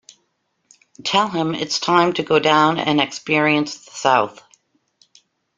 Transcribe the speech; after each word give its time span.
Tell 1.03 1.29
him 1.29 1.53
it's 1.53 1.79
time 1.79 2.13
to 2.13 2.23
go 2.23 2.39
down 2.39 2.79
and 2.79 2.99
experience 2.99 3.85
the 3.85 3.91
South. 3.91 4.41